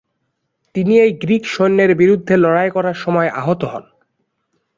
তিনি 0.75 0.93
এক 0.99 1.13
গ্রীক 1.19 1.43
সৈন্যের 1.45 1.91
বিরুদ্ধে 1.95 2.35
লড়াই 2.37 2.69
করার 2.69 2.97
সময়ে 3.03 3.29
আহত 3.31 3.61
হন। 3.65 3.83